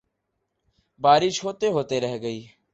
[1.01, 2.41] بارش ہوتے ہوتے رہ گئی